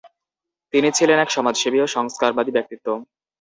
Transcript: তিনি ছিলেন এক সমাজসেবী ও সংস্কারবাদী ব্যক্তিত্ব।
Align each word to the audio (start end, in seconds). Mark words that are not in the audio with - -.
তিনি 0.73 0.89
ছিলেন 0.97 1.17
এক 1.19 1.29
সমাজসেবী 1.31 1.77
ও 1.81 1.87
সংস্কারবাদী 1.87 2.51
ব্যক্তিত্ব। 2.53 2.87